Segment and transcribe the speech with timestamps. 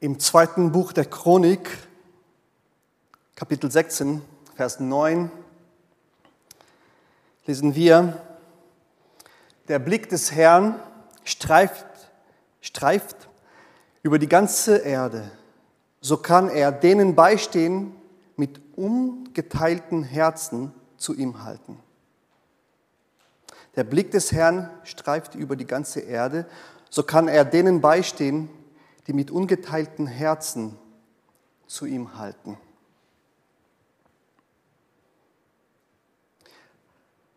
[0.00, 1.68] Im zweiten Buch der Chronik,
[3.34, 4.22] Kapitel 16,
[4.54, 5.28] Vers 9,
[7.46, 8.22] lesen wir,
[9.66, 10.78] der Blick des Herrn
[11.24, 11.84] streift,
[12.60, 13.28] streift
[14.04, 15.32] über die ganze Erde,
[16.00, 17.92] so kann er denen beistehen,
[18.36, 21.76] mit ungeteilten Herzen zu ihm halten.
[23.74, 26.46] Der Blick des Herrn streift über die ganze Erde,
[26.88, 28.48] so kann er denen beistehen,
[29.08, 30.78] die mit ungeteilten Herzen
[31.66, 32.58] zu ihm halten.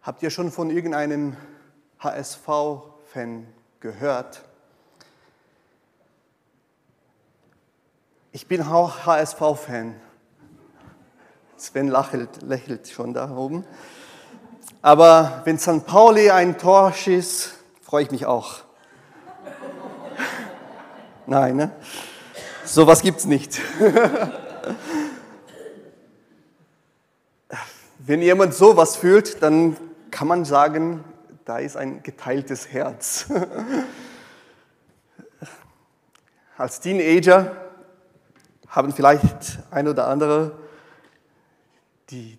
[0.01, 1.37] Habt ihr schon von irgendeinem
[1.99, 3.47] HSV-Fan
[3.79, 4.43] gehört?
[8.33, 9.95] Ich bin auch HSV-Fan.
[11.55, 13.65] Sven lächelt, lächelt schon da oben.
[14.81, 15.85] Aber wenn St.
[15.85, 18.63] Pauli ein Tor schießt, freue ich mich auch.
[21.31, 21.71] Nein, ne?
[22.65, 23.61] Sowas gibt's nicht.
[27.99, 29.77] Wenn jemand sowas fühlt, dann
[30.11, 31.05] kann man sagen,
[31.45, 33.27] da ist ein geteiltes Herz.
[36.57, 37.55] Als Teenager
[38.67, 40.59] haben vielleicht ein oder andere
[42.09, 42.37] die,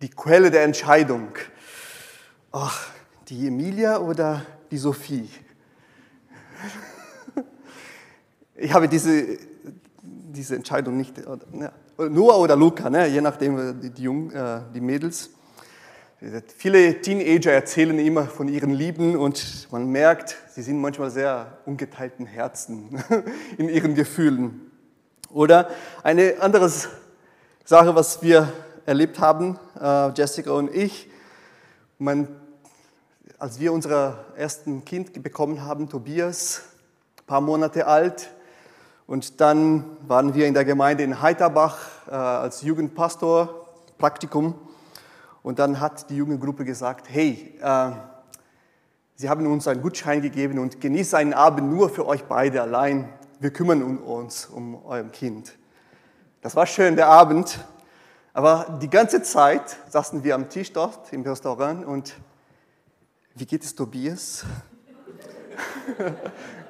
[0.00, 1.28] die Quelle der Entscheidung.
[2.52, 2.86] Ach,
[3.28, 5.28] die Emilia oder die Sophie?
[8.56, 9.38] Ich habe diese,
[10.02, 11.16] diese Entscheidung nicht,
[11.52, 15.30] ne, Noah oder Luca, ne, je nachdem, die, die, Jung, äh, die Mädels.
[16.56, 22.26] Viele Teenager erzählen immer von ihren Lieben und man merkt, sie sind manchmal sehr ungeteilten
[22.26, 23.02] Herzen
[23.58, 24.70] in ihren Gefühlen.
[25.30, 25.68] Oder
[26.04, 26.70] eine andere
[27.64, 28.52] Sache, was wir
[28.86, 31.10] erlebt haben, äh, Jessica und ich,
[31.98, 32.28] man,
[33.36, 36.62] als wir unser ersten Kind bekommen haben, Tobias,
[37.18, 38.30] ein paar Monate alt,
[39.06, 43.66] und dann waren wir in der Gemeinde in Heiterbach äh, als Jugendpastor,
[43.98, 44.54] Praktikum.
[45.42, 47.90] Und dann hat die Jugendgruppe gesagt, hey, äh,
[49.16, 53.08] Sie haben uns einen Gutschein gegeben und genießt einen Abend nur für euch beide allein.
[53.38, 55.52] Wir kümmern uns um euer Kind.
[56.40, 57.60] Das war schön, der Abend.
[58.32, 62.14] Aber die ganze Zeit saßen wir am Tisch dort im Restaurant und
[63.36, 64.44] wie geht es Tobias?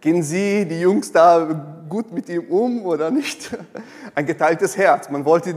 [0.00, 3.50] Gehen Sie, die Jungs, da gut mit ihm um oder nicht?
[4.14, 5.10] Ein geteiltes Herz.
[5.10, 5.54] Man wollte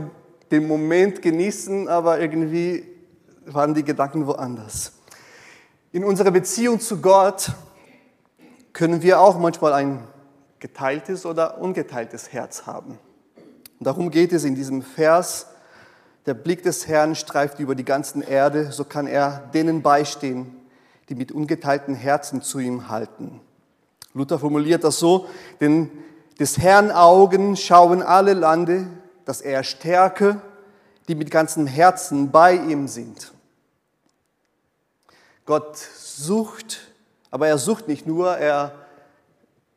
[0.50, 2.84] den Moment genießen, aber irgendwie
[3.46, 4.92] waren die Gedanken woanders.
[5.92, 7.52] In unserer Beziehung zu Gott
[8.74, 10.00] können wir auch manchmal ein
[10.58, 12.98] geteiltes oder ungeteiltes Herz haben.
[13.78, 15.46] Und darum geht es in diesem Vers.
[16.26, 20.56] Der Blick des Herrn streift über die ganzen Erde, so kann er denen beistehen,
[21.08, 23.40] die mit ungeteilten Herzen zu ihm halten.
[24.14, 25.26] Luther formuliert das so,
[25.60, 25.90] denn
[26.38, 28.86] des Herrn Augen schauen alle Lande,
[29.24, 30.40] dass er stärke,
[31.08, 33.32] die mit ganzem Herzen bei ihm sind.
[35.46, 36.92] Gott sucht,
[37.30, 38.72] aber er sucht nicht nur, er,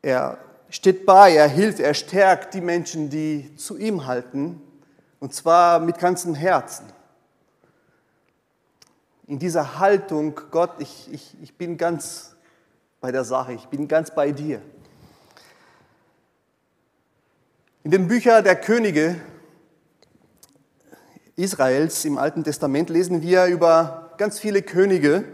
[0.02, 0.38] er
[0.70, 4.62] steht bei, er hilft, er stärkt die Menschen, die zu ihm halten,
[5.18, 6.86] und zwar mit ganzem Herzen.
[9.26, 12.36] In dieser Haltung, Gott, ich, ich, ich bin ganz
[13.00, 13.52] bei der Sache.
[13.52, 14.60] Ich bin ganz bei dir.
[17.84, 19.16] In den Büchern der Könige
[21.36, 25.24] Israels im Alten Testament lesen wir über ganz viele Könige,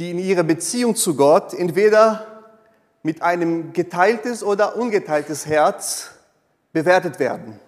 [0.00, 2.26] die in ihrer Beziehung zu Gott entweder
[3.04, 6.10] mit einem geteiltes oder ungeteiltes Herz
[6.72, 7.60] bewertet werden.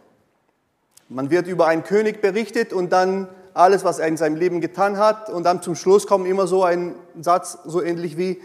[1.08, 4.98] Man wird über einen König berichtet und dann alles, was er in seinem Leben getan
[4.98, 8.42] hat und dann zum Schluss kommt immer so ein Satz, so ähnlich wie,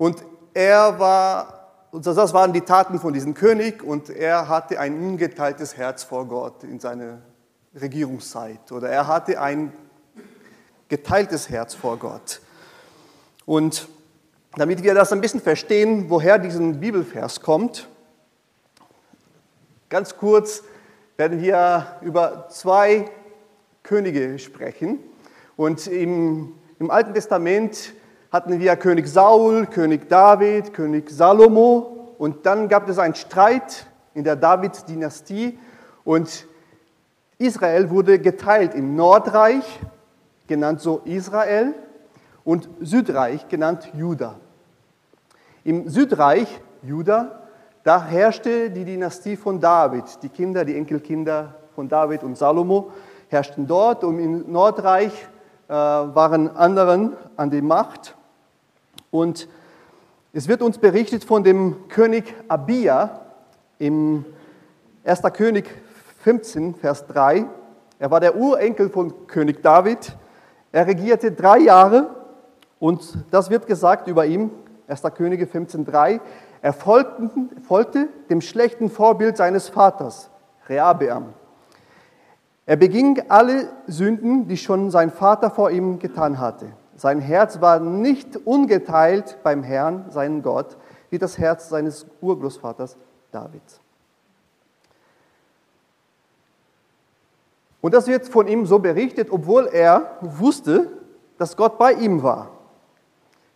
[0.00, 0.24] und
[0.54, 6.04] er war, das waren die Taten von diesem König und er hatte ein ungeteiltes Herz
[6.04, 7.18] vor Gott in seiner
[7.78, 9.74] Regierungszeit oder er hatte ein
[10.88, 12.40] geteiltes Herz vor Gott.
[13.44, 13.88] Und
[14.56, 17.86] damit wir das ein bisschen verstehen, woher diesen Bibelvers kommt,
[19.90, 20.62] ganz kurz
[21.18, 23.10] werden wir über zwei
[23.82, 24.98] Könige sprechen.
[25.58, 27.92] Und im, im Alten Testament
[28.30, 34.24] hatten wir König Saul, König David, König Salomo und dann gab es einen Streit in
[34.24, 35.58] der David-Dynastie
[36.04, 36.46] und
[37.38, 39.64] Israel wurde geteilt im Nordreich,
[40.46, 41.74] genannt so Israel,
[42.44, 44.36] und Südreich, genannt Juda.
[45.64, 47.48] Im Südreich, Juda,
[47.82, 50.04] da herrschte die Dynastie von David.
[50.22, 52.92] Die Kinder, die Enkelkinder von David und Salomo
[53.28, 55.12] herrschten dort und im Nordreich
[55.68, 58.16] äh, waren anderen an der Macht.
[59.10, 59.48] Und
[60.32, 63.20] es wird uns berichtet von dem König Abia,
[63.78, 64.24] im
[65.04, 65.22] 1.
[65.32, 65.68] König
[66.22, 67.46] 15, Vers 3.
[67.98, 70.16] Er war der Urenkel von König David.
[70.70, 72.14] Er regierte drei Jahre
[72.78, 74.50] und das wird gesagt über ihn,
[74.86, 75.02] 1.
[75.14, 76.20] Könige 15,3.
[76.62, 80.30] Er folgte dem schlechten Vorbild seines Vaters,
[80.68, 81.32] Rehabeam.
[82.66, 86.66] Er beging alle Sünden, die schon sein Vater vor ihm getan hatte.
[87.00, 90.76] Sein Herz war nicht ungeteilt beim Herrn, seinen Gott,
[91.08, 92.98] wie das Herz seines Urgroßvaters
[93.32, 93.80] Davids.
[97.80, 100.90] Und das wird von ihm so berichtet, obwohl er wusste,
[101.38, 102.50] dass Gott bei ihm war.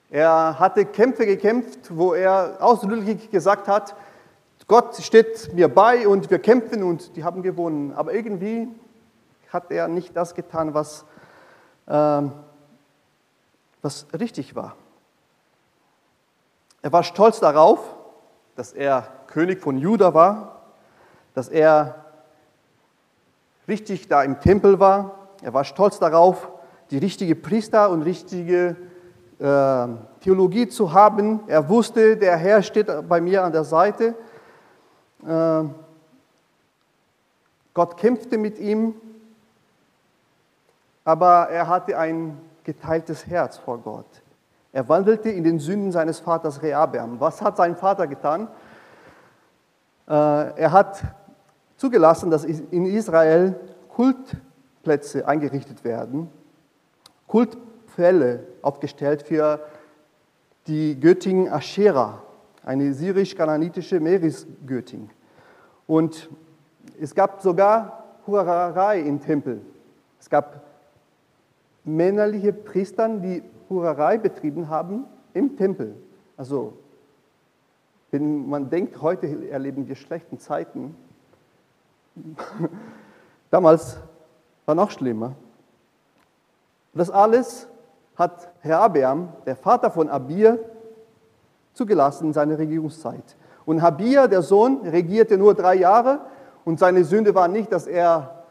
[0.09, 3.95] Er hatte Kämpfe gekämpft, wo er ausdrücklich gesagt hat,
[4.67, 7.93] Gott steht mir bei und wir kämpfen und die haben gewonnen.
[7.93, 8.69] Aber irgendwie
[9.51, 11.05] hat er nicht das getan, was,
[11.89, 12.23] äh,
[13.85, 14.75] was richtig war.
[16.81, 17.79] Er war stolz darauf,
[18.57, 20.63] dass er König von Juda war,
[21.35, 22.05] dass er
[23.69, 25.29] richtig da im Tempel war.
[25.43, 26.49] Er war stolz darauf,
[26.91, 28.77] die richtige Priester und richtige
[29.39, 29.87] äh,
[30.21, 31.41] Theologie zu haben.
[31.47, 34.15] Er wusste, der Herr steht bei mir an der Seite.
[35.27, 35.65] Äh,
[37.75, 38.95] Gott kämpfte mit ihm,
[41.05, 44.23] aber er hatte ein geteiltes Herz vor Gott.
[44.73, 47.21] Er wandelte in den Sünden seines Vaters Rehabeam.
[47.21, 48.49] Was hat sein Vater getan?
[50.09, 51.03] Äh, er hat
[51.77, 53.55] zugelassen, dass in Israel
[53.89, 56.29] Kultplätze eingerichtet werden,
[57.29, 59.61] Kultfälle aufgestellt für
[60.67, 62.23] die Göttin Aschera,
[62.65, 65.11] eine syrisch-kananitische Meeresgöttin.
[65.87, 66.31] Und
[67.01, 69.61] es gab sogar Hurerei im Tempel.
[70.19, 70.63] Es gab
[71.85, 75.95] männliche Priester, die Hurerei betrieben haben im Tempel.
[76.37, 76.75] Also,
[78.11, 80.97] wenn man denkt, heute erleben wir schlechten Zeiten,
[83.51, 83.99] Damals
[84.67, 85.33] war noch schlimmer.
[86.93, 87.69] Das alles
[88.17, 90.59] hat Rehabeam, der Vater von Abir,
[91.73, 93.37] zugelassen in seiner Regierungszeit.
[93.67, 96.21] Und Habir, der Sohn, regierte nur drei Jahre
[96.65, 98.45] und seine Sünde war nicht, dass er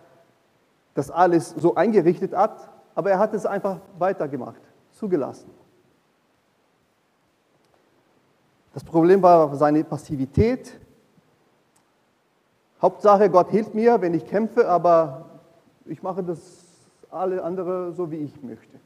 [0.93, 4.61] das alles so eingerichtet hat, aber er hat es einfach weitergemacht,
[4.91, 5.49] zugelassen.
[8.73, 10.79] Das Problem war seine Passivität,
[12.83, 15.29] Hauptsache, Gott hilft mir, wenn ich kämpfe, aber
[15.85, 16.39] ich mache das
[17.09, 18.77] alle andere so, wie ich möchte.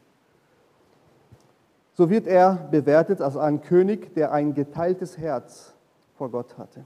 [1.94, 5.74] So wird er bewertet als ein König, der ein geteiltes Herz
[6.16, 6.84] vor Gott hatte.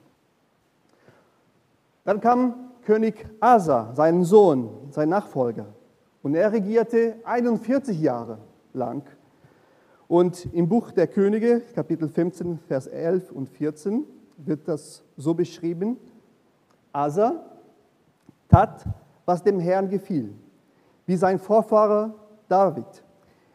[2.04, 5.66] Dann kam König Asa, sein Sohn, sein Nachfolger.
[6.22, 8.38] Und er regierte 41 Jahre
[8.72, 9.02] lang.
[10.08, 14.04] Und im Buch der Könige, Kapitel 15, Vers 11 und 14,
[14.36, 15.96] wird das so beschrieben.
[16.92, 17.42] Asa
[18.48, 18.84] tat,
[19.24, 20.34] was dem Herrn gefiel,
[21.06, 22.14] wie sein Vorfahrer
[22.48, 23.04] David.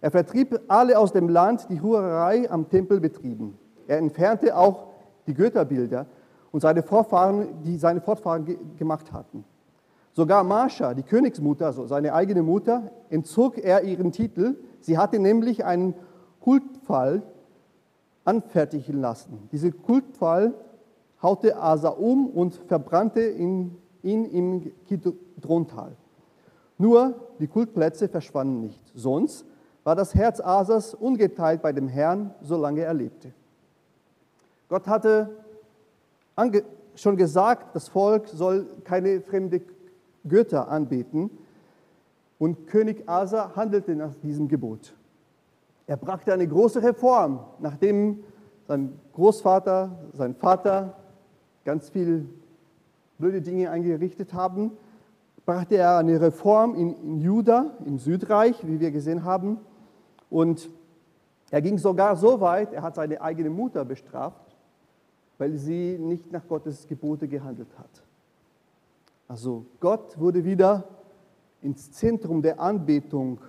[0.01, 3.57] Er vertrieb alle aus dem Land, die Hurerei am Tempel betrieben.
[3.87, 4.87] Er entfernte auch
[5.27, 6.05] die Götterbilder
[6.51, 9.43] und seine Vorfahren, die seine Vorfahren ge gemacht hatten.
[10.17, 14.55] Sogar Marsha, die Königsmutter, also seine eigene Mutter, entzog er ihren Titel.
[14.79, 15.93] Sie hatte nämlich einen
[16.39, 17.21] Kultfall
[18.25, 19.47] anfertigen lassen.
[19.51, 20.55] Dieser Kultfall
[21.21, 25.95] haute Asa um und verbrannte ihn, ihn im Kidrontal.
[26.79, 28.81] Nur die Kultplätze verschwanden nicht.
[28.95, 29.45] Sonst
[29.83, 33.33] war das Herz Asas ungeteilt bei dem Herrn, solange er lebte.
[34.67, 35.29] Gott hatte
[36.95, 39.61] schon gesagt, das Volk soll keine fremde
[40.27, 41.29] Götter anbeten.
[42.39, 44.93] Und König Asa handelte nach diesem Gebot.
[45.87, 48.23] Er brachte eine große Reform, nachdem
[48.67, 50.97] sein Großvater, sein Vater
[51.63, 52.25] ganz viele
[53.17, 54.71] blöde Dinge eingerichtet haben,
[55.45, 59.57] brachte er eine Reform in, in Juda, im Südreich, wie wir gesehen haben.
[60.29, 60.69] Und
[61.49, 64.55] er ging sogar so weit, er hat seine eigene Mutter bestraft,
[65.37, 68.03] weil sie nicht nach Gottes Gebote gehandelt hat.
[69.27, 70.87] Also Gott wurde wieder
[71.61, 73.39] ins Zentrum der Anbetung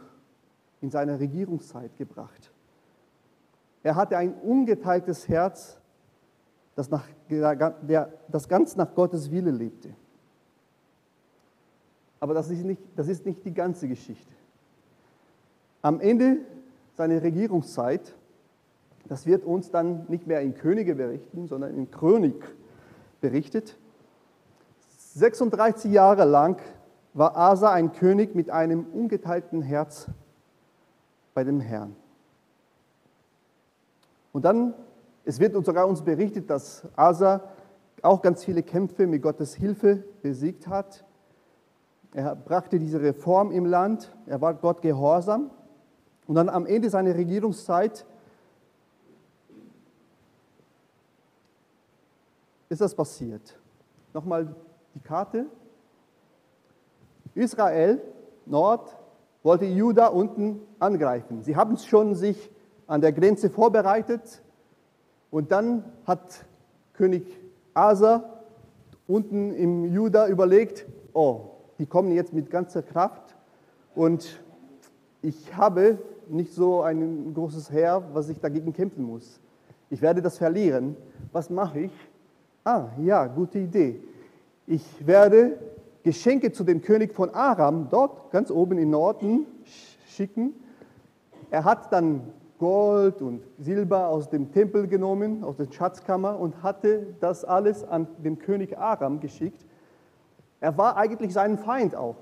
[0.81, 2.51] in seiner Regierungszeit gebracht.
[3.83, 5.79] Er hatte ein ungeteiltes Herz
[6.75, 9.95] das, nach, der, das ganz nach Gottes Wille lebte.
[12.21, 14.33] Aber das ist, nicht, das ist nicht die ganze Geschichte.
[15.83, 16.39] Am Ende
[16.97, 18.15] seiner Regierungszeit,
[19.07, 22.45] das wird uns dann nicht mehr in Könige berichten, sondern in Chronik
[23.21, 23.77] berichtet.
[25.19, 26.61] 36 Jahre lang
[27.15, 30.07] war Asa ein König mit einem ungeteilten Herz
[31.35, 31.97] bei dem Herrn.
[34.33, 34.75] Und dann
[35.29, 37.43] es wird uns sogar uns berichtet, dass Asa
[38.01, 41.05] auch ganz viele Kämpfe mit Gottes Hilfe besiegt hat.
[42.15, 45.51] Er brachte diese Reform im Land, er war Gott gehorsam.
[46.27, 48.07] Und dann am Ende seiner Regierungszeit
[52.71, 53.59] ist das passiert.
[54.15, 54.57] Nochmal
[54.99, 55.47] die Karte.
[57.35, 58.01] Israel,
[58.47, 58.97] Nord,
[59.45, 61.43] wollte Juda unten angreifen.
[61.45, 62.51] Sie haben schon sich
[62.89, 64.43] an der Grenze vorbereitet
[65.31, 66.45] und dann hat
[66.95, 67.25] König
[67.75, 68.25] Asa
[69.07, 71.43] unten im Juda überlegt, oh,
[71.79, 73.37] die kommen jetzt mit ganzer Kraft
[73.95, 74.41] und
[75.23, 79.39] ich habe nicht so ein großes Heer, was ich dagegen kämpfen muss.
[79.91, 80.97] Ich werde das verlieren.
[81.33, 81.93] Was mache ich?
[82.65, 84.01] Ah, ja, gute Idee.
[84.71, 85.59] Ich werde
[86.03, 89.47] Geschenke zu dem König von Aram, dort ganz oben im Norden,
[90.09, 90.53] schicken.
[91.51, 92.21] Er hat dann
[92.59, 98.09] Gold und Silber aus dem Tempel genommen, aus der Schatzkammer und hatte das alles an
[98.19, 99.65] den König Aram geschickt.
[100.61, 102.17] Er war eigentlich sein Feind auch.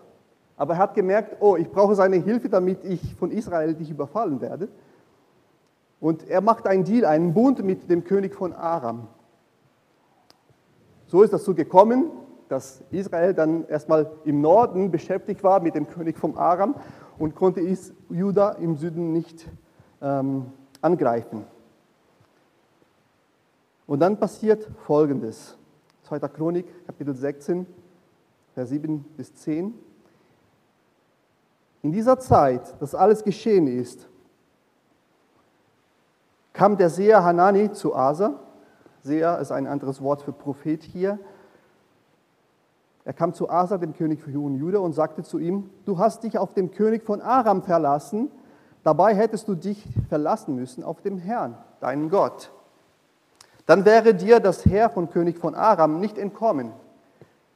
[0.57, 4.41] Aber er hat gemerkt, oh, ich brauche seine Hilfe, damit ich von Israel nicht überfallen
[4.41, 4.69] werde.
[5.99, 9.09] Und er macht einen Deal, einen Bund mit dem König von Aram.
[11.09, 12.13] So ist das so gekommen,
[12.49, 16.75] dass Israel dann erstmal im Norden beschäftigt war mit dem König von Aram
[17.19, 17.61] und konnte
[18.11, 19.49] Juda im Süden nicht
[20.01, 20.47] ähm,
[20.81, 21.45] angreifen.
[23.87, 25.57] Und dann passiert Folgendes.
[26.05, 26.21] 2.
[26.21, 27.67] Chronik, Kapitel 16,
[28.55, 29.75] Vers 7 bis 10.
[31.83, 34.09] In dieser Zeit, dass alles geschehen ist,
[36.53, 38.41] kam der Seher Hanani zu Asa.
[39.03, 41.19] Seher ist ein anderes Wort für Prophet hier.
[43.07, 46.39] Er kam zu Asa, dem König von Juda, und sagte zu ihm, du hast dich
[46.39, 48.33] auf den König von Aram verlassen,
[48.83, 52.51] dabei hättest du dich verlassen müssen auf dem Herrn, deinen Gott.
[53.65, 56.73] Dann wäre dir das Heer von König von Aram nicht entkommen.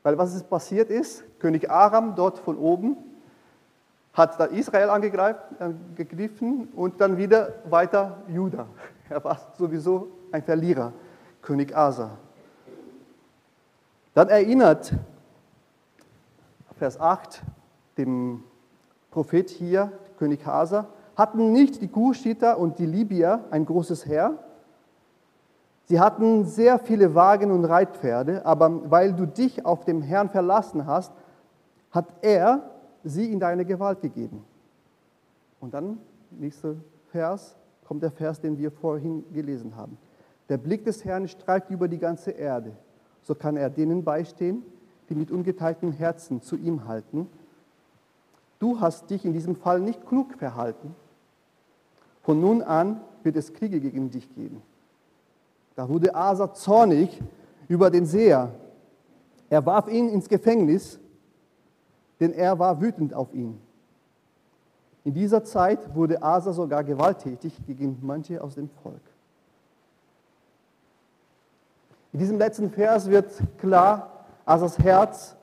[0.05, 2.97] Weil was ist passiert ist, König Aram dort von oben
[4.13, 8.67] hat da Israel angegriffen und dann wieder weiter Juda.
[9.09, 10.93] Er war sowieso ein Verlierer,
[11.43, 12.11] König Asa.
[14.15, 14.93] Dann erinnert
[16.81, 17.43] Vers 8
[17.99, 18.43] dem
[19.11, 24.39] Prophet hier, König Asa, hatten nicht die Kuschiter und die Libyer ein großes Heer?
[25.85, 30.87] Sie hatten sehr viele Wagen und Reitpferde, aber weil du dich auf den Herrn verlassen
[30.87, 31.13] hast,
[31.91, 32.71] hat er
[33.05, 34.43] sie in deine Gewalt gegeben.
[35.61, 35.99] Und dann,
[36.31, 36.77] nächster
[37.09, 39.99] Vers, kommt der Vers, den wir vorhin gelesen haben.
[40.49, 42.73] Der Blick des Herrn streift über die ganze Erde.
[43.21, 44.63] So kann er denen beistehen,
[45.11, 47.29] die mit ungeteiltem Herzen zu ihm halten.
[48.59, 50.95] Du hast dich in diesem Fall nicht klug verhalten.
[52.23, 54.63] Von nun an wird es Kriege gegen dich geben.
[55.77, 57.21] Da wurde Asa zornig
[57.69, 58.55] über den Seher.
[59.51, 61.01] Er warf ihn ins Gefängnis
[62.21, 63.59] denn er war wütend auf ihn.
[65.03, 69.01] In dieser Zeit wurde Asa sogar gewalttätig gegen manche aus dem Volk.
[72.13, 74.20] In diesem letzten Vers wird klar,
[74.51, 75.37] Asas Herz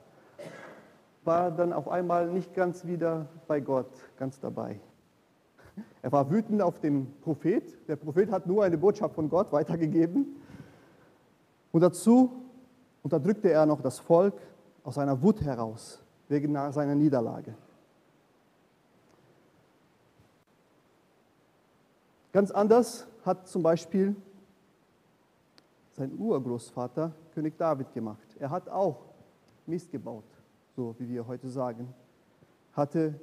[1.24, 3.88] war dann auf einmal nicht ganz wieder bei Gott,
[4.18, 4.80] ganz dabei.
[6.02, 7.88] Er war wütend auf den Prophet.
[7.88, 10.36] Der Prophet hat nur eine Botschaft von Gott weitergegeben.
[11.72, 12.30] Und dazu
[13.02, 14.34] unterdrückte er noch das Volk
[14.84, 17.54] aus seiner Wut heraus wegen seiner Niederlage.
[22.30, 24.14] Ganz anders hat zum Beispiel
[25.92, 28.27] sein Urgroßvater König David gemacht.
[28.40, 29.04] Er hat auch
[29.66, 30.24] Mist gebaut,
[30.76, 31.92] so wie wir heute sagen.
[32.72, 33.20] Hatte,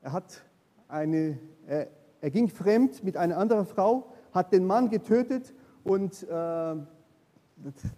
[0.00, 0.42] er, hat
[0.88, 1.88] eine, er,
[2.20, 5.52] er ging fremd mit einer anderen Frau, hat den Mann getötet
[5.84, 6.76] und äh,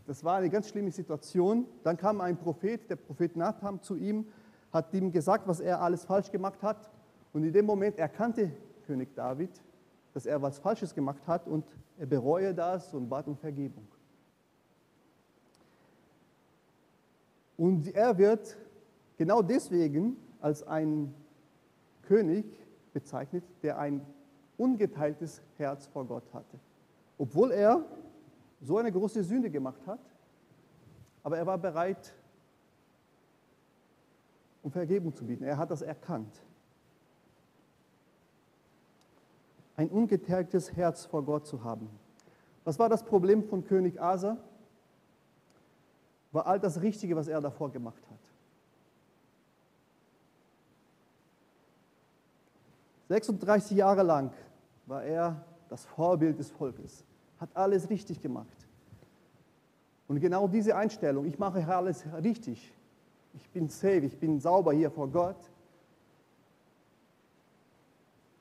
[0.06, 1.66] das war eine ganz schlimme Situation.
[1.84, 4.26] Dann kam ein Prophet, der Prophet Nathan, zu ihm,
[4.72, 6.90] hat ihm gesagt, was er alles falsch gemacht hat.
[7.32, 8.50] Und in dem Moment erkannte
[8.86, 9.50] König David,
[10.14, 11.64] dass er was Falsches gemacht hat und
[11.98, 13.86] er bereue das und bat um Vergebung.
[17.56, 18.56] Und er wird
[19.16, 21.14] genau deswegen als ein
[22.02, 22.44] König
[22.92, 24.04] bezeichnet, der ein
[24.56, 26.58] ungeteiltes Herz vor Gott hatte.
[27.18, 27.84] Obwohl er
[28.60, 30.00] so eine große Sünde gemacht hat,
[31.22, 32.14] aber er war bereit,
[34.62, 35.44] um Vergebung zu bieten.
[35.44, 36.42] Er hat das erkannt.
[39.76, 41.88] Ein ungeteiltes Herz vor Gott zu haben.
[42.64, 44.38] Was war das Problem von König Asa?
[46.32, 48.18] War all das Richtige, was er davor gemacht hat.
[53.08, 54.32] 36 Jahre lang
[54.86, 57.04] war er das Vorbild des Volkes
[57.38, 58.66] hat alles richtig gemacht.
[60.08, 62.72] Und genau diese Einstellung, ich mache alles richtig,
[63.34, 65.36] ich bin safe, ich bin sauber hier vor Gott,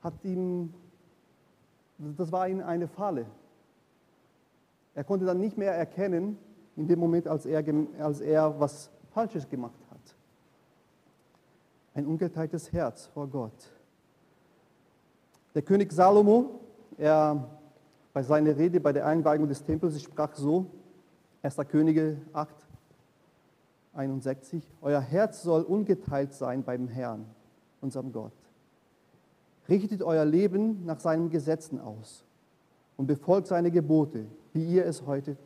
[0.02, 0.72] hat ihm,
[1.98, 3.26] das war ihm eine Falle.
[4.94, 6.38] Er konnte dann nicht mehr erkennen,
[6.76, 7.64] in dem Moment, als er,
[7.98, 10.14] als er was Falsches gemacht hat.
[11.94, 13.70] Ein ungeteiltes Herz vor Gott.
[15.54, 16.60] Der König Salomo,
[16.98, 17.48] er
[18.12, 20.66] bei seiner Rede bei der Einweihung des Tempels sprach so,
[21.42, 21.56] 1.
[21.68, 22.54] Könige 8,
[23.94, 27.24] 61, Euer Herz soll ungeteilt sein beim Herrn,
[27.80, 28.32] unserem Gott.
[29.68, 32.24] Richtet euer Leben nach seinen Gesetzen aus
[32.96, 35.36] und befolgt seine Gebote, wie ihr es heute.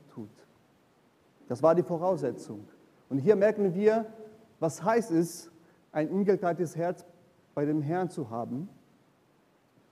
[1.50, 2.68] Das war die Voraussetzung.
[3.08, 4.06] Und hier merken wir,
[4.60, 5.50] was heißt es,
[5.90, 7.04] ein ungeteiltes Herz
[7.56, 8.68] bei dem Herrn zu haben.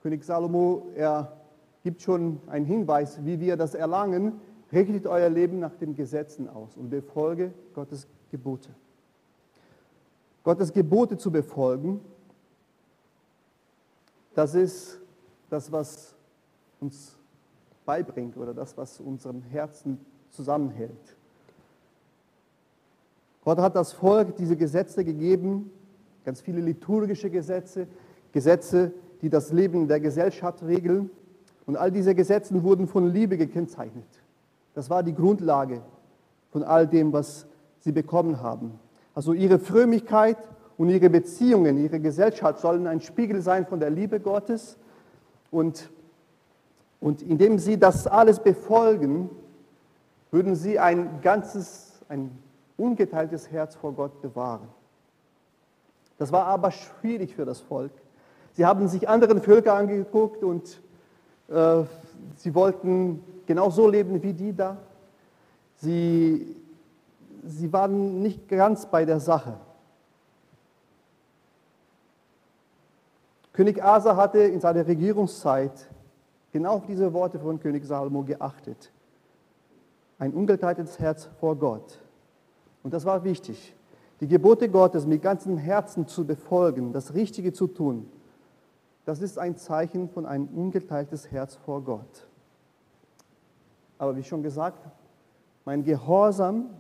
[0.00, 1.36] König Salomo, er
[1.82, 4.40] gibt schon einen Hinweis, wie wir das erlangen.
[4.72, 8.70] Richtet euer Leben nach den Gesetzen aus und befolge Gottes Gebote.
[10.44, 12.00] Gottes Gebote zu befolgen,
[14.36, 15.00] das ist
[15.50, 16.14] das, was
[16.78, 17.18] uns
[17.84, 19.98] beibringt oder das, was unserem Herzen
[20.30, 21.17] zusammenhält.
[23.48, 25.70] Gott hat das Volk diese Gesetze gegeben,
[26.26, 27.86] ganz viele liturgische Gesetze,
[28.30, 31.08] Gesetze, die das Leben der Gesellschaft regeln.
[31.64, 34.04] Und all diese Gesetze wurden von Liebe gekennzeichnet.
[34.74, 35.80] Das war die Grundlage
[36.50, 37.46] von all dem, was
[37.78, 38.78] sie bekommen haben.
[39.14, 40.36] Also ihre Frömmigkeit
[40.76, 44.76] und ihre Beziehungen, ihre Gesellschaft sollen ein Spiegel sein von der Liebe Gottes.
[45.50, 45.88] Und,
[47.00, 49.30] und indem sie das alles befolgen,
[50.30, 52.30] würden sie ein ganzes, ein
[52.78, 54.68] ungeteiltes Herz vor Gott bewahren.
[56.16, 57.92] Das war aber schwierig für das Volk.
[58.54, 60.80] Sie haben sich anderen Völker angeguckt und
[61.48, 61.84] äh,
[62.36, 64.78] sie wollten genau so leben wie die da.
[65.76, 66.56] Sie,
[67.44, 69.54] sie waren nicht ganz bei der Sache.
[73.52, 75.88] König Asa hatte in seiner Regierungszeit
[76.52, 78.92] genau auf diese Worte von König Salomo geachtet.
[80.18, 82.00] Ein ungeteiltes Herz vor Gott.
[82.82, 83.74] Und das war wichtig.
[84.20, 88.10] Die Gebote Gottes mit ganzem Herzen zu befolgen, das Richtige zu tun,
[89.04, 92.26] das ist ein Zeichen von ein ungeteiltes Herz vor Gott.
[93.96, 94.86] Aber wie schon gesagt,
[95.64, 96.70] mein Gehorsam,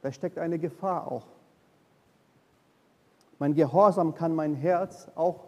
[0.00, 1.26] da steckt eine Gefahr auch.
[3.38, 5.44] Mein Gehorsam kann mein Herz auch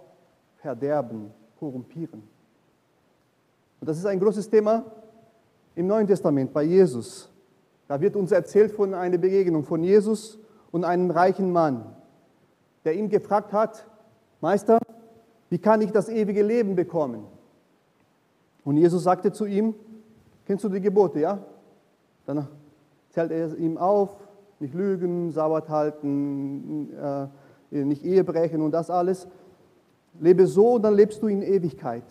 [0.56, 2.22] verderben, korrumpieren.
[3.80, 4.84] Und das ist ein großes Thema
[5.74, 7.30] im Neuen Testament bei Jesus.
[7.88, 10.38] Da wird uns erzählt von einer Begegnung von Jesus
[10.72, 11.84] und einem reichen Mann,
[12.84, 13.86] der ihn gefragt hat,
[14.40, 14.78] Meister,
[15.50, 17.24] wie kann ich das ewige Leben bekommen?
[18.64, 19.74] Und Jesus sagte zu ihm,
[20.46, 21.38] kennst du die Gebote, ja?
[22.26, 22.48] Dann
[23.10, 24.10] zählt er ihm auf,
[24.58, 27.28] nicht lügen, Sabbat halten, äh,
[27.84, 29.28] nicht Ehe brechen und das alles.
[30.20, 32.04] Lebe so, dann lebst du in Ewigkeit.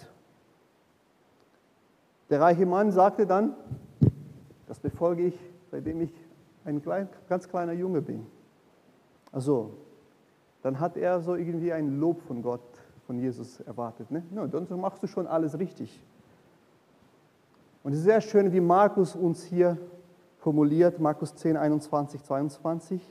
[2.29, 3.55] Der reiche Mann sagte dann,
[4.67, 6.13] das befolge ich seitdem ich
[6.65, 8.27] ein klein, ganz kleiner Junge bin.
[9.31, 9.71] Also,
[10.61, 12.61] dann hat er so irgendwie ein Lob von Gott,
[13.07, 14.11] von Jesus erwartet.
[14.11, 14.23] Ne?
[14.29, 15.99] No, dann machst du schon alles richtig.
[17.83, 19.79] Und es ist sehr schön, wie Markus uns hier
[20.37, 23.01] formuliert, Markus 10, 21, 22.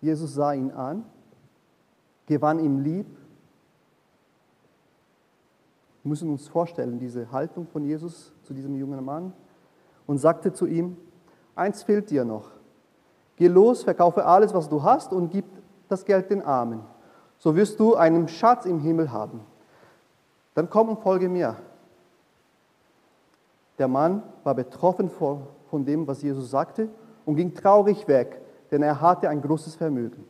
[0.00, 1.04] Jesus sah ihn an,
[2.26, 3.08] gewann ihm lieb.
[6.04, 9.32] Wir müssen uns vorstellen, diese Haltung von Jesus zu diesem jungen Mann
[10.06, 10.96] und sagte zu ihm,
[11.56, 12.50] eins fehlt dir noch.
[13.36, 15.44] Geh los, verkaufe alles, was du hast und gib
[15.88, 16.80] das Geld den Armen.
[17.38, 19.40] So wirst du einen Schatz im Himmel haben.
[20.54, 21.56] Dann komm und folge mir.
[23.78, 26.88] Der Mann war betroffen von dem, was Jesus sagte
[27.26, 28.40] und ging traurig weg,
[28.70, 30.24] denn er hatte ein großes Vermögen.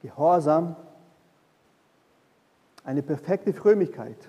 [0.00, 0.76] Gehorsam,
[2.84, 4.28] eine perfekte Frömmigkeit.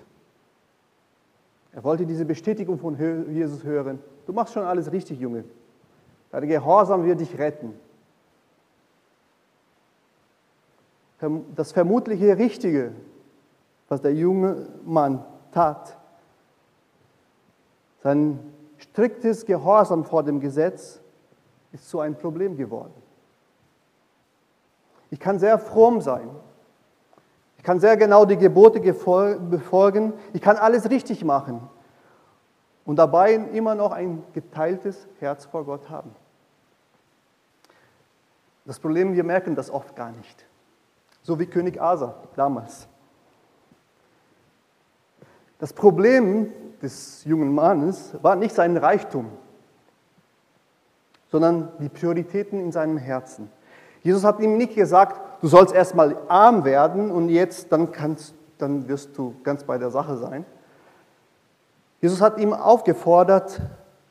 [1.78, 2.98] Er wollte diese Bestätigung von
[3.30, 4.00] Jesus hören.
[4.26, 5.44] Du machst schon alles richtig, Junge.
[6.32, 7.72] Dein Gehorsam wird dich retten.
[11.54, 12.90] Das vermutliche Richtige,
[13.88, 15.96] was der junge Mann tat,
[18.02, 18.40] sein
[18.78, 21.00] striktes Gehorsam vor dem Gesetz
[21.70, 22.94] ist zu einem Problem geworden.
[25.12, 26.28] Ich kann sehr fromm sein.
[27.68, 30.14] Ich kann sehr genau die Gebote befolgen.
[30.32, 31.60] Ich kann alles richtig machen
[32.86, 36.16] und dabei immer noch ein geteiltes Herz vor Gott haben.
[38.64, 40.46] Das Problem, wir merken das oft gar nicht.
[41.20, 42.88] So wie König Asa damals.
[45.58, 46.50] Das Problem
[46.80, 49.28] des jungen Mannes war nicht sein Reichtum,
[51.30, 53.50] sondern die Prioritäten in seinem Herzen.
[54.02, 58.88] Jesus hat ihm nicht gesagt, du sollst erstmal arm werden und jetzt dann, kannst, dann
[58.88, 60.44] wirst du ganz bei der Sache sein.
[62.00, 63.60] Jesus hat ihm aufgefordert,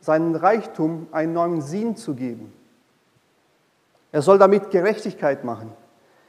[0.01, 2.53] seinen Reichtum einen neuen Sinn zu geben.
[4.11, 5.71] Er soll damit Gerechtigkeit machen.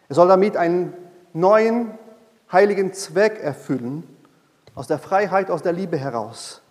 [0.09, 0.95] Er soll damit einen
[1.33, 1.93] neuen
[2.51, 4.05] heiligen Zweck erfüllen,
[4.75, 6.63] aus der Freiheit, aus der Liebe heraus.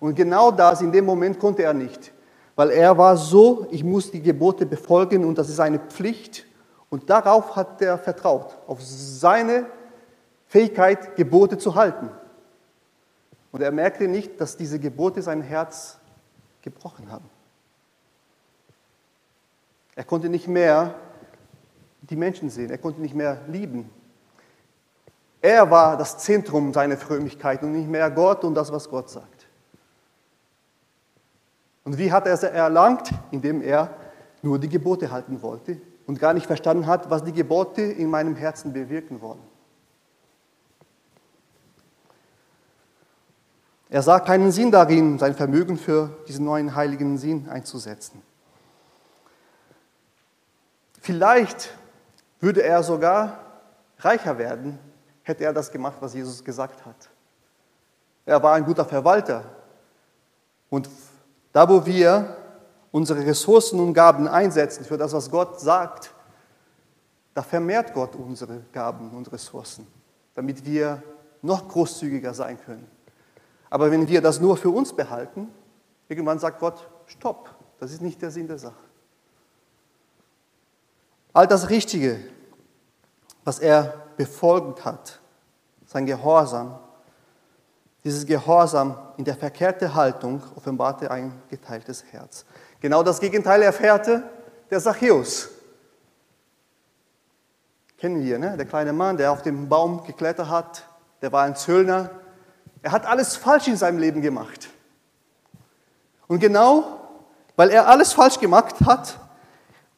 [0.00, 2.12] Und genau das in dem Moment konnte er nicht,
[2.54, 6.46] weil er war so, ich muss die Gebote befolgen und das ist eine Pflicht.
[6.90, 9.66] Und darauf hat er vertraut, auf seine
[10.46, 12.10] Fähigkeit, Gebote zu halten.
[13.52, 15.98] Und er merkte nicht, dass diese Gebote sein Herz
[16.62, 17.28] gebrochen haben.
[19.94, 20.94] Er konnte nicht mehr
[22.02, 23.90] die Menschen sehen, er konnte nicht mehr lieben.
[25.42, 29.46] Er war das Zentrum seiner Frömmigkeit und nicht mehr Gott und das, was Gott sagt.
[31.84, 33.10] Und wie hat er es erlangt?
[33.30, 33.90] Indem er
[34.42, 38.34] nur die Gebote halten wollte und gar nicht verstanden hat, was die Gebote in meinem
[38.34, 39.42] Herzen bewirken wollen.
[43.90, 48.22] Er sah keinen Sinn darin, sein Vermögen für diesen neuen heiligen Sinn einzusetzen.
[51.02, 51.74] Vielleicht
[52.40, 53.40] würde er sogar
[53.98, 54.78] reicher werden,
[55.24, 57.10] hätte er das gemacht, was Jesus gesagt hat.
[58.24, 59.44] Er war ein guter Verwalter.
[60.70, 60.88] Und
[61.52, 62.37] da, wo wir
[62.90, 66.12] unsere Ressourcen und Gaben einsetzen für das, was Gott sagt,
[67.34, 69.86] da vermehrt Gott unsere Gaben und Ressourcen,
[70.34, 71.02] damit wir
[71.42, 72.90] noch großzügiger sein können.
[73.70, 75.48] Aber wenn wir das nur für uns behalten,
[76.08, 78.74] irgendwann sagt Gott, stopp, das ist nicht der Sinn der Sache.
[81.32, 82.18] All das Richtige,
[83.44, 85.20] was er befolgt hat,
[85.86, 86.78] sein Gehorsam,
[88.04, 92.44] dieses Gehorsam in der verkehrten Haltung offenbarte ein geteiltes Herz.
[92.80, 94.22] Genau das Gegenteil erfährte
[94.70, 95.48] der Zachäus.
[97.98, 98.56] Kennen wir, ne?
[98.56, 100.84] der kleine Mann, der auf dem Baum geklettert hat,
[101.20, 102.10] der war ein Zöllner,
[102.82, 104.68] er hat alles falsch in seinem Leben gemacht.
[106.28, 107.00] Und genau,
[107.56, 109.18] weil er alles falsch gemacht hat,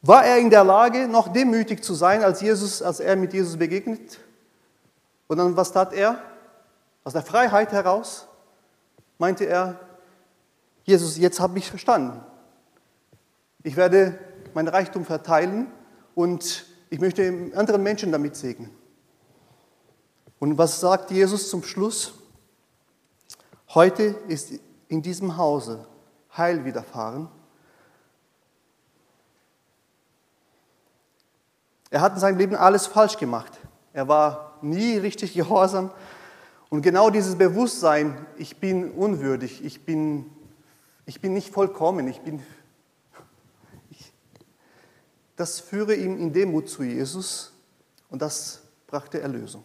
[0.01, 3.57] war er in der Lage, noch demütig zu sein, als, Jesus, als er mit Jesus
[3.57, 4.19] begegnet.
[5.27, 6.19] Und dann, was tat er?
[7.03, 8.27] Aus der Freiheit heraus
[9.19, 9.79] meinte er,
[10.83, 12.23] Jesus, jetzt habe ich verstanden.
[13.63, 14.17] Ich werde
[14.53, 15.71] mein Reichtum verteilen
[16.15, 18.71] und ich möchte anderen Menschen damit segnen.
[20.39, 22.15] Und was sagt Jesus zum Schluss?
[23.69, 24.53] Heute ist
[24.87, 25.87] in diesem Hause
[26.35, 27.29] Heil widerfahren.
[31.91, 33.59] Er hat in seinem Leben alles falsch gemacht.
[33.93, 35.91] Er war nie richtig gehorsam.
[36.69, 40.31] Und genau dieses Bewusstsein, ich bin unwürdig, ich bin,
[41.05, 42.41] ich bin nicht vollkommen, ich bin,
[45.41, 47.51] das führe ihn in Demut zu Jesus
[48.11, 49.63] und das brachte Erlösung.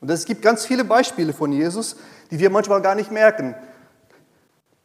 [0.00, 1.96] Und es gibt ganz viele Beispiele von Jesus,
[2.30, 3.54] die wir manchmal gar nicht merken.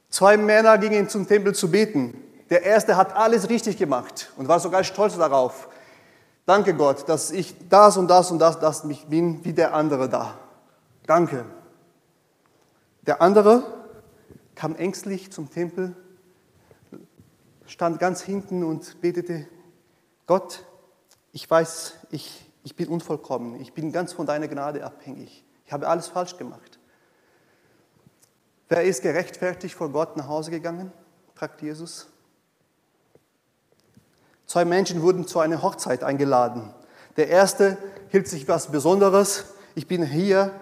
[0.10, 2.21] Zwei Männer gingen zum Tempel zu beten.
[2.49, 5.69] Der erste hat alles richtig gemacht und war sogar stolz darauf.
[6.45, 10.10] Danke Gott, dass ich das und das und das, das mich bin wie der andere
[10.10, 10.38] da.
[11.07, 11.45] Danke.
[13.07, 13.63] Der andere
[14.53, 15.95] kam ängstlich zum Tempel,
[17.65, 19.47] stand ganz hinten und betete,
[20.31, 20.63] Gott,
[21.33, 25.43] ich weiß, ich, ich bin unvollkommen, ich bin ganz von deiner Gnade abhängig.
[25.65, 26.79] Ich habe alles falsch gemacht.
[28.69, 30.93] Wer ist gerechtfertigt vor Gott nach Hause gegangen?
[31.35, 32.07] fragt Jesus.
[34.45, 36.73] Zwei Menschen wurden zu einer Hochzeit eingeladen.
[37.17, 39.43] Der erste hielt sich was Besonderes.
[39.75, 40.57] Ich bin hier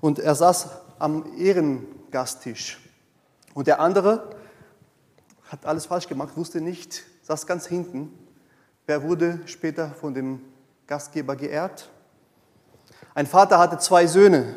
[0.00, 0.68] und er saß
[1.00, 2.78] am Ehrengasttisch.
[3.54, 4.36] Und der andere
[5.48, 8.29] hat alles falsch gemacht, wusste nicht, saß ganz hinten.
[8.86, 10.40] Wer wurde später von dem
[10.86, 11.88] Gastgeber geehrt.
[13.14, 14.56] Ein Vater hatte zwei Söhne.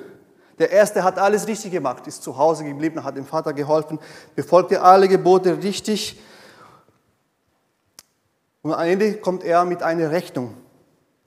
[0.57, 3.99] Der erste hat alles richtig gemacht, ist zu Hause geblieben, hat dem Vater geholfen,
[4.35, 6.19] befolgte alle Gebote richtig.
[8.63, 10.55] Und am Ende kommt er mit einer Rechnung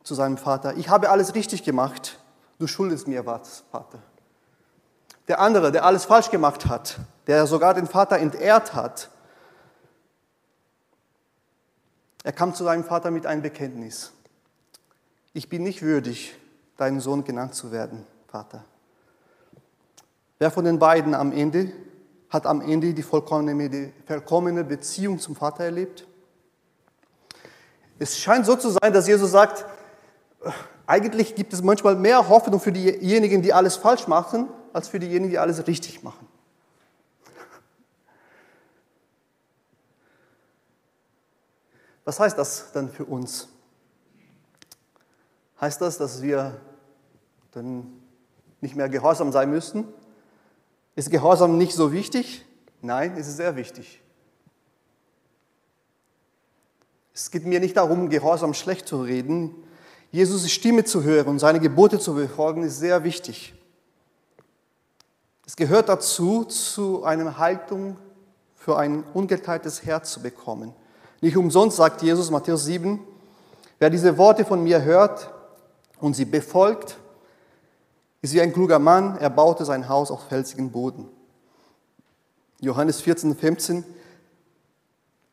[0.02, 0.76] zu seinem Vater.
[0.76, 2.18] Ich habe alles richtig gemacht,
[2.59, 3.98] du schuldest mir was, Vater.
[5.28, 9.11] Der andere, der alles falsch gemacht hat, der sogar den Vater entehrt hat,
[12.26, 14.12] er kam zu seinem Vater mit einem Bekenntnis
[15.36, 16.34] ich bin nicht würdig,
[16.78, 18.64] dein Sohn genannt zu werden, Vater.
[20.38, 21.72] Wer von den beiden am Ende
[22.30, 26.06] hat am Ende die vollkommene Beziehung zum Vater erlebt?
[27.98, 29.66] Es scheint so zu sein, dass Jesus sagt,
[30.86, 35.28] eigentlich gibt es manchmal mehr Hoffnung für diejenigen, die alles falsch machen, als für diejenigen,
[35.28, 36.25] die alles richtig machen.
[42.07, 43.49] Was heißt das dann für uns?
[45.61, 46.61] Heißt das, dass wir
[47.51, 48.01] dann
[48.61, 49.88] nicht mehr gehorsam sein müssen?
[50.95, 52.47] Ist Gehorsam nicht so wichtig?
[52.81, 54.01] Nein, es ist sehr wichtig.
[57.12, 59.57] Es geht mir nicht darum, Gehorsam schlecht zu reden.
[60.12, 63.53] Jesus' Stimme zu hören und seine Gebote zu befolgen, ist sehr wichtig.
[65.45, 67.97] Es gehört dazu, zu einer Haltung
[68.55, 70.73] für ein ungeteiltes Herz zu bekommen.
[71.20, 73.00] Nicht umsonst sagt Jesus Matthäus 7,
[73.79, 75.31] wer diese Worte von mir hört
[76.00, 76.98] und sie befolgt,
[78.22, 81.09] ist wie ein kluger Mann, er baute sein Haus auf felsigen Boden.
[82.61, 83.85] Johannes 14, 15,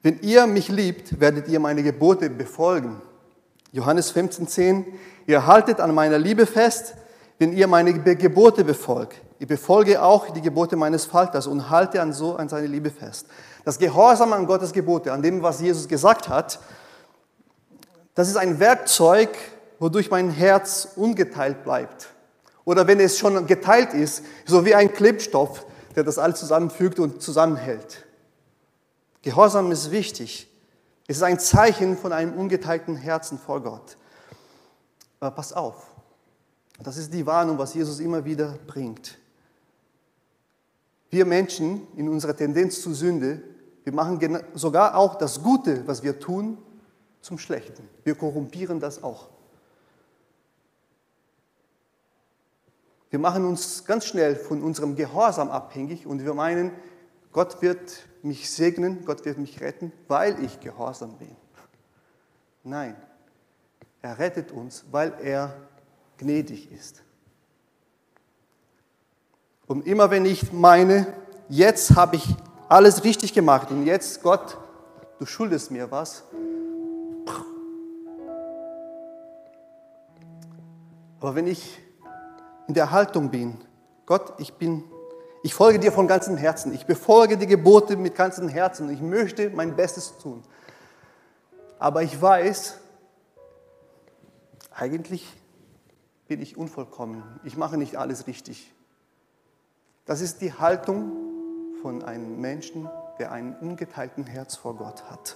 [0.02, 3.02] wenn ihr mich liebt, werdet ihr meine Gebote befolgen.
[3.72, 4.86] Johannes 15, 10,
[5.28, 6.96] ihr haltet an meiner Liebe fest,
[7.40, 9.16] wenn ihr meine Gebote befolgt.
[9.40, 13.28] Ich befolge auch die Gebote meines Vaters und halte an so an seine Liebe fest.
[13.64, 16.60] Das Gehorsam an Gottes Gebote, an dem, was Jesus gesagt hat,
[18.16, 19.30] das ist ein Werkzeug,
[19.80, 22.10] wodurch mein Herz ungeteilt bleibt.
[22.66, 27.22] Oder wenn es schon geteilt ist, so wie ein Klebstoff, der das alles zusammenfügt und
[27.22, 28.06] zusammenhält.
[29.22, 30.50] Gehorsam ist wichtig.
[31.08, 33.98] Es ist ein Zeichen von einem ungeteilten Herzen vor Gott.
[35.20, 35.88] Aber pass auf,
[36.82, 39.18] das ist die Warnung, was Jesus immer wieder bringt.
[41.10, 43.42] Wir Menschen in unserer Tendenz zur Sünde
[43.84, 44.20] wir machen
[44.54, 46.58] sogar auch das Gute, was wir tun,
[47.22, 47.88] zum Schlechten.
[48.04, 49.30] Wir korrumpieren das auch.
[53.10, 56.72] Wir machen uns ganz schnell von unserem Gehorsam abhängig und wir meinen,
[57.32, 61.36] Gott wird mich segnen, Gott wird mich retten, weil ich gehorsam bin.
[62.64, 62.96] Nein,
[64.02, 65.56] er rettet uns, weil er
[66.18, 67.04] gnädig ist.
[69.68, 71.14] Und immer wenn ich meine,
[71.50, 72.36] jetzt habe ich
[72.74, 74.58] alles richtig gemacht und jetzt, Gott,
[75.20, 76.24] du schuldest mir was.
[81.20, 81.80] Aber wenn ich
[82.68, 83.62] in der Haltung bin,
[84.08, 84.84] Gott, ich bin,
[85.44, 89.52] ich folge dir von ganzem Herzen, ich befolge die Gebote mit ganzem Herzen ich möchte
[89.52, 90.44] mein Bestes tun.
[91.78, 92.80] Aber ich weiß,
[94.72, 95.32] eigentlich
[96.28, 97.24] bin ich unvollkommen.
[97.44, 98.74] Ich mache nicht alles richtig.
[100.06, 101.23] Das ist die Haltung,
[101.84, 105.36] von einem Menschen, der einen ungeteilten Herz vor Gott hat.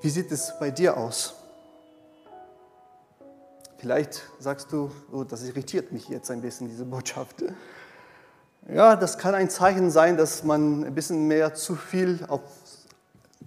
[0.00, 1.34] Wie sieht es bei dir aus?
[3.76, 7.44] Vielleicht sagst du, oh, das irritiert mich jetzt ein bisschen, diese Botschaft.
[8.66, 12.40] Ja, das kann ein Zeichen sein, dass man ein bisschen mehr zu viel auf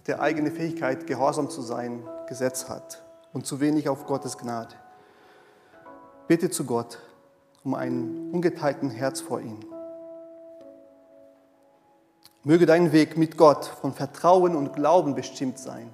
[0.08, 4.76] der eigene Fähigkeit, gehorsam zu sein, gesetzt hat und zu wenig auf Gottes Gnade.
[6.28, 7.00] Bitte zu Gott
[7.64, 9.60] um einen ungeteilten Herz vor ihm.
[12.44, 15.94] Möge dein Weg mit Gott von Vertrauen und Glauben bestimmt sein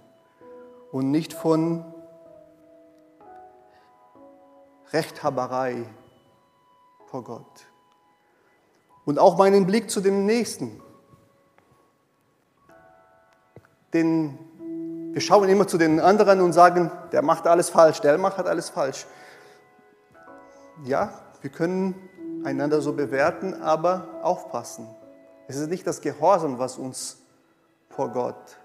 [0.92, 1.84] und nicht von
[4.94, 5.86] Rechthaberei
[7.08, 7.66] vor Gott.
[9.06, 10.82] Und auch meinen Blick zu dem Nächsten
[13.96, 14.38] den,
[15.14, 18.70] wir schauen immer zu den anderen und sagen, der macht alles falsch, der macht alles
[18.70, 19.08] falsch.
[20.84, 21.96] Ja, wir können
[22.44, 24.88] einander so bewerten, aber aufpassen.
[25.48, 27.18] Es ist nicht das Gehorsam, was uns
[27.90, 28.58] vor Gott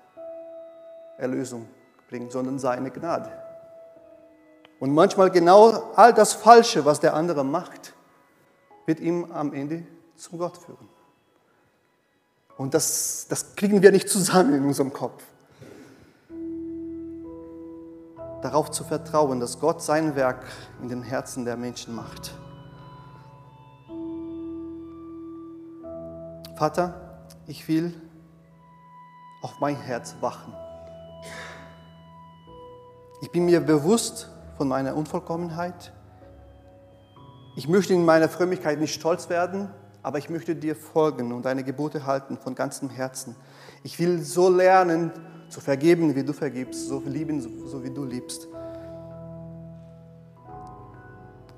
[1.16, 1.68] Erlösung
[2.08, 3.30] bringt, sondern seine Gnade.
[4.80, 7.94] Und manchmal genau all das Falsche, was der andere macht,
[8.86, 10.88] wird ihm am Ende zum Gott führen.
[12.60, 15.24] Und das, das kriegen wir nicht zusammen in unserem Kopf.
[18.42, 20.44] Darauf zu vertrauen, dass Gott sein Werk
[20.82, 22.34] in den Herzen der Menschen macht.
[26.58, 27.94] Vater, ich will
[29.40, 30.52] auf mein Herz wachen.
[33.22, 35.94] Ich bin mir bewusst von meiner Unvollkommenheit.
[37.56, 39.70] Ich möchte in meiner Frömmigkeit nicht stolz werden,
[40.02, 43.36] aber ich möchte dir folgen und deine Gebote halten von ganzem Herzen.
[43.82, 45.12] Ich will so lernen,
[45.50, 48.48] zu vergeben, wie du vergibst, so lieben, so wie du liebst.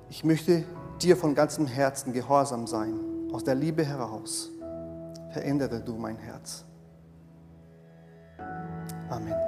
[0.08, 0.64] Ich möchte
[1.00, 2.98] dir von ganzem Herzen gehorsam sein,
[3.32, 4.50] aus der Liebe heraus.
[5.32, 6.64] Verändere du mein Herz.
[9.08, 9.41] Amen.